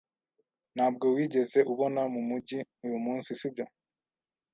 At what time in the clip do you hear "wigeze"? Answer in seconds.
1.15-1.59